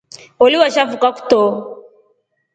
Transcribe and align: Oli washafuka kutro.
Oli 0.43 0.55
washafuka 0.61 1.07
kutro. 1.15 1.41